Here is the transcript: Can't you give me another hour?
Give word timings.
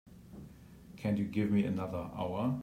Can't 0.97 1.19
you 1.19 1.25
give 1.25 1.51
me 1.51 1.63
another 1.63 2.09
hour? 2.17 2.59